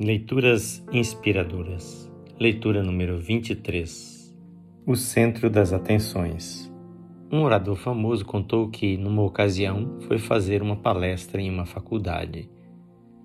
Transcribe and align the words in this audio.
Leituras 0.00 0.82
inspiradoras. 0.90 2.10
Leitura 2.40 2.82
número 2.82 3.18
23. 3.18 4.34
O 4.86 4.96
centro 4.96 5.50
das 5.50 5.70
atenções. 5.74 6.72
Um 7.30 7.42
orador 7.42 7.76
famoso 7.76 8.24
contou 8.24 8.70
que, 8.70 8.96
numa 8.96 9.22
ocasião, 9.22 9.98
foi 10.08 10.18
fazer 10.18 10.62
uma 10.62 10.76
palestra 10.76 11.42
em 11.42 11.50
uma 11.50 11.66
faculdade. 11.66 12.48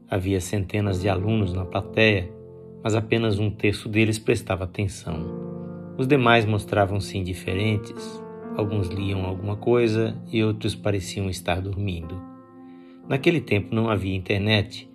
Havia 0.10 0.42
centenas 0.42 1.02
de 1.02 1.08
alunos 1.08 1.54
na 1.54 1.64
plateia, 1.64 2.30
mas 2.84 2.96
apenas 2.96 3.40
um 3.40 3.50
terço 3.50 3.88
deles 3.88 4.20
prestava 4.20 4.66
atenção. 4.66 5.26
Os 5.98 6.06
demais 6.06 6.46
mostravam-se 6.46 7.18
indiferentes, 7.18 8.22
alguns 8.58 8.90
liam 8.90 9.24
alguma 9.26 9.56
coisa 9.56 10.22
e 10.32 10.44
outros 10.44 10.76
pareciam 10.76 11.30
estar 11.30 11.62
dormindo. 11.62 12.22
Naquele 13.08 13.40
tempo 13.40 13.74
não 13.74 13.90
havia 13.90 14.14
internet 14.14 14.88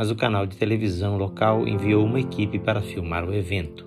mas 0.00 0.10
o 0.10 0.16
canal 0.16 0.46
de 0.46 0.56
televisão 0.56 1.18
local 1.18 1.68
enviou 1.68 2.06
uma 2.06 2.18
equipe 2.18 2.58
para 2.58 2.80
filmar 2.80 3.22
o 3.22 3.34
evento. 3.34 3.86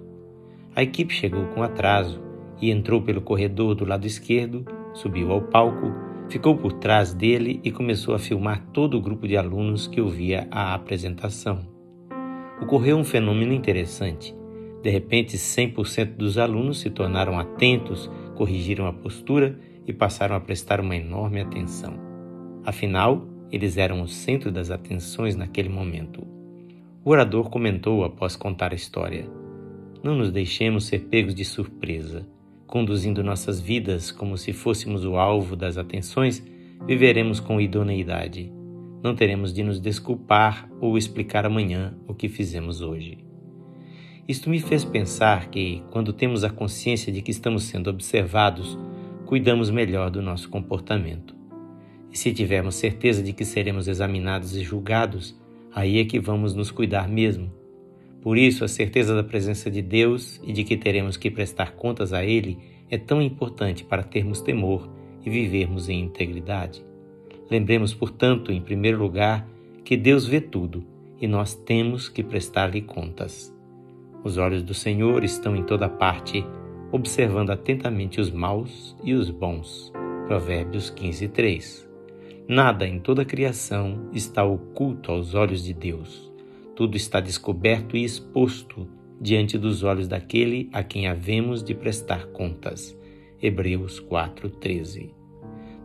A 0.76 0.84
equipe 0.84 1.12
chegou 1.12 1.48
com 1.48 1.64
atraso 1.64 2.22
e 2.62 2.70
entrou 2.70 3.02
pelo 3.02 3.20
corredor 3.20 3.74
do 3.74 3.84
lado 3.84 4.06
esquerdo, 4.06 4.64
subiu 4.94 5.32
ao 5.32 5.42
palco, 5.42 5.92
ficou 6.30 6.56
por 6.56 6.74
trás 6.74 7.16
dele 7.16 7.60
e 7.64 7.72
começou 7.72 8.14
a 8.14 8.20
filmar 8.20 8.64
todo 8.72 8.96
o 8.96 9.02
grupo 9.02 9.28
de 9.28 9.36
alunos 9.36 9.88
que 9.88 10.00
ouvia 10.00 10.48
a 10.52 10.76
apresentação. 10.76 11.62
Ocorreu 12.62 12.96
um 12.96 13.04
fenômeno 13.04 13.52
interessante. 13.52 14.36
De 14.84 14.92
repente, 14.92 15.36
100% 15.36 16.16
dos 16.16 16.38
alunos 16.38 16.80
se 16.80 16.92
tornaram 16.92 17.40
atentos, 17.40 18.08
corrigiram 18.36 18.86
a 18.86 18.94
postura 18.94 19.60
e 19.88 19.92
passaram 19.92 20.36
a 20.36 20.40
prestar 20.40 20.80
uma 20.80 20.96
enorme 20.96 21.42
atenção. 21.42 21.96
Afinal, 22.64 23.33
eles 23.54 23.78
eram 23.78 24.02
o 24.02 24.08
centro 24.08 24.52
das 24.52 24.72
atenções 24.72 25.36
naquele 25.36 25.70
momento. 25.70 26.26
O 27.06 27.12
orador 27.12 27.52
comentou 27.52 28.04
após 28.04 28.36
contar 28.36 28.72
a 28.72 28.76
história: 28.76 29.30
Não 30.04 30.16
nos 30.16 30.32
deixemos 30.32 30.86
ser 30.86 31.02
pegos 31.02 31.36
de 31.36 31.46
surpresa. 31.46 32.28
Conduzindo 32.66 33.24
nossas 33.24 33.60
vidas 33.62 34.12
como 34.12 34.36
se 34.40 34.52
fôssemos 34.52 35.06
o 35.06 35.18
alvo 35.18 35.56
das 35.56 35.78
atenções, 35.78 36.44
viveremos 36.88 37.40
com 37.40 37.62
idoneidade. 37.62 38.52
Não 39.04 39.14
teremos 39.14 39.54
de 39.54 39.62
nos 39.62 39.80
desculpar 39.80 40.68
ou 40.82 40.98
explicar 40.98 41.46
amanhã 41.46 41.94
o 42.08 42.16
que 42.16 42.28
fizemos 42.28 42.82
hoje. 42.82 43.20
Isto 44.28 44.50
me 44.50 44.60
fez 44.60 44.84
pensar 44.84 45.50
que, 45.52 45.84
quando 45.92 46.12
temos 46.12 46.44
a 46.44 46.50
consciência 46.50 47.14
de 47.14 47.22
que 47.22 47.30
estamos 47.30 47.66
sendo 47.66 47.92
observados, 47.92 48.80
cuidamos 49.28 49.70
melhor 49.70 50.10
do 50.10 50.24
nosso 50.24 50.50
comportamento. 50.50 51.43
E 52.14 52.18
se 52.18 52.32
tivermos 52.32 52.76
certeza 52.76 53.24
de 53.24 53.34
que 53.34 53.44
seremos 53.44 53.88
examinados 53.88 54.56
e 54.56 54.62
julgados, 54.62 55.36
aí 55.74 55.98
é 55.98 56.06
que 56.06 56.20
vamos 56.20 56.54
nos 56.54 56.70
cuidar 56.70 57.10
mesmo. 57.10 57.52
Por 58.22 58.38
isso, 58.38 58.64
a 58.64 58.68
certeza 58.68 59.16
da 59.16 59.24
presença 59.24 59.70
de 59.72 59.82
Deus 59.82 60.40
e 60.44 60.54
de 60.54 60.64
que 60.64 60.78
teremos 60.78 61.18
que 61.18 61.32
prestar 61.32 61.72
contas 61.72 62.14
a 62.14 62.24
Ele 62.24 62.60
é 62.88 63.00
tão 63.00 63.20
importante 63.20 63.84
para 63.84 64.04
termos 64.04 64.42
temor 64.42 64.88
e 65.26 65.30
vivermos 65.30 65.90
em 65.90 66.02
integridade. 66.02 66.86
Lembremos, 67.50 67.96
portanto, 67.96 68.52
em 68.52 68.62
primeiro 68.62 69.00
lugar, 69.00 69.48
que 69.84 69.98
Deus 69.98 70.28
vê 70.28 70.40
tudo 70.40 70.86
e 71.20 71.28
nós 71.28 71.56
temos 71.56 72.10
que 72.10 72.22
prestar-lhe 72.22 72.82
contas. 72.84 73.52
Os 74.24 74.38
olhos 74.38 74.62
do 74.62 74.76
Senhor 74.76 75.24
estão 75.24 75.56
em 75.56 75.64
toda 75.64 75.90
parte, 75.90 76.46
observando 76.92 77.50
atentamente 77.50 78.22
os 78.22 78.30
maus 78.30 78.96
e 79.04 79.16
os 79.16 79.32
bons. 79.32 79.92
Provérbios 80.28 80.92
15, 80.92 81.28
3. 81.30 81.93
Nada 82.48 82.86
em 82.86 83.00
toda 83.00 83.22
a 83.22 83.26
criação 83.26 84.10
está 84.12 84.44
oculto 84.44 85.14
aos 85.14 85.34
olhos 85.34 85.64
de 85.64 85.74
Deus. 85.74 86.30
Tudo 86.76 86.98
está 86.98 87.22
descoberto 87.22 87.96
e 87.96 88.04
exposto 88.04 88.86
diante 89.20 89.58
dos 89.58 89.82
olhos 89.82 90.10
daquele 90.10 90.70
a 90.74 90.84
quem 90.84 91.08
havemos 91.08 91.64
de 91.64 91.74
prestar 91.74 92.26
contas. 92.28 92.98
Hebreus 93.42 93.98
4:13. 93.98 95.12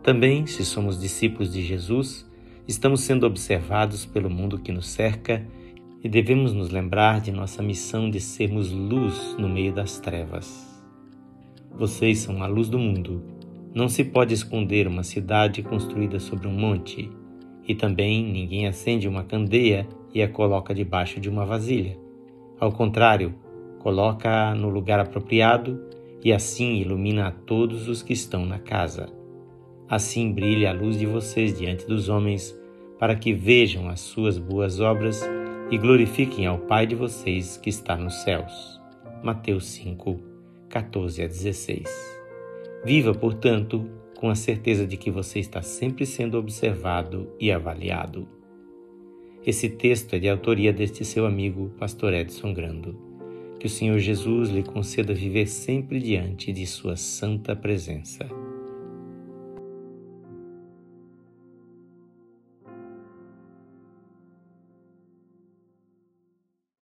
Também, 0.03 0.45
se 0.45 0.65
somos 0.65 0.99
discípulos 0.99 1.53
de 1.53 1.61
Jesus, 1.61 2.29
estamos 2.67 3.01
sendo 3.01 3.25
observados 3.25 4.05
pelo 4.05 4.29
mundo 4.29 4.59
que 4.59 4.73
nos 4.73 4.87
cerca 4.87 5.47
e 6.03 6.09
devemos 6.09 6.51
nos 6.51 6.71
lembrar 6.71 7.21
de 7.21 7.31
nossa 7.31 7.63
missão 7.63 8.09
de 8.09 8.19
sermos 8.19 8.69
luz 8.69 9.33
no 9.39 9.47
meio 9.47 9.71
das 9.71 9.97
trevas. 9.99 10.67
Vocês 11.71 12.19
são 12.19 12.43
a 12.43 12.47
luz 12.47 12.67
do 12.67 12.77
mundo 12.77 13.38
não 13.79 13.87
se 13.87 14.03
pode 14.03 14.33
esconder 14.33 14.87
uma 14.87 15.03
cidade 15.03 15.63
construída 15.63 16.19
sobre 16.19 16.49
um 16.49 16.51
monte, 16.51 17.09
e 17.65 17.73
também 17.73 18.29
ninguém 18.29 18.67
acende 18.67 19.07
uma 19.07 19.23
candeia 19.23 19.87
e 20.13 20.21
a 20.21 20.27
coloca 20.27 20.75
debaixo 20.75 21.17
de 21.17 21.29
uma 21.29 21.45
vasilha. 21.45 21.97
Ao 22.59 22.73
contrário, 22.73 23.33
coloca-a 23.79 24.53
no 24.53 24.67
lugar 24.67 24.99
apropriado 24.99 25.79
e 26.21 26.33
assim 26.33 26.75
ilumina 26.75 27.27
a 27.27 27.31
todos 27.31 27.87
os 27.87 28.03
que 28.03 28.11
estão 28.11 28.45
na 28.45 28.59
casa. 28.59 29.07
Assim 29.87 30.29
brilha 30.29 30.71
a 30.71 30.73
luz 30.73 30.99
de 30.99 31.05
vocês 31.05 31.57
diante 31.57 31.87
dos 31.87 32.09
homens, 32.09 32.53
para 32.99 33.15
que 33.15 33.31
vejam 33.31 33.87
as 33.87 34.01
suas 34.01 34.37
boas 34.37 34.81
obras 34.81 35.23
e 35.71 35.77
glorifiquem 35.77 36.45
ao 36.45 36.57
Pai 36.57 36.85
de 36.85 36.95
vocês 36.95 37.55
que 37.55 37.69
está 37.69 37.95
nos 37.95 38.15
céus. 38.23 38.81
Mateus 39.23 39.67
5, 39.67 40.19
14 40.67 41.23
a 41.23 41.27
16. 41.27 42.18
Viva, 42.83 43.13
portanto, 43.13 43.89
com 44.15 44.29
a 44.29 44.35
certeza 44.35 44.85
de 44.85 44.97
que 44.97 45.11
você 45.11 45.39
está 45.39 45.61
sempre 45.61 46.05
sendo 46.05 46.37
observado 46.37 47.29
e 47.39 47.51
avaliado. 47.51 48.27
Esse 49.45 49.69
texto 49.69 50.13
é 50.13 50.19
de 50.19 50.29
autoria 50.29 50.71
deste 50.71 51.03
seu 51.05 51.25
amigo, 51.25 51.71
Pastor 51.77 52.13
Edson 52.13 52.53
Grando. 52.53 52.97
Que 53.59 53.67
o 53.67 53.69
Senhor 53.69 53.99
Jesus 53.99 54.49
lhe 54.49 54.63
conceda 54.63 55.13
viver 55.13 55.47
sempre 55.47 55.99
diante 55.99 56.51
de 56.51 56.65
Sua 56.65 56.95
santa 56.95 57.55
presença. 57.55 58.27